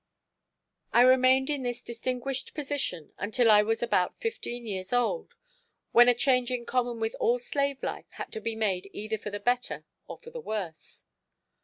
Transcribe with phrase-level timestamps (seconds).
[0.93, 5.35] I remained in this distinguished position until I was about fifteen years old,
[5.91, 9.29] when a change in common with all slave life had to be made either for
[9.29, 11.05] the better or for the worse.